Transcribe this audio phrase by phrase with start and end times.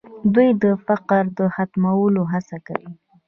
[0.33, 2.89] دوی د فقر د ختمولو هڅه کوي.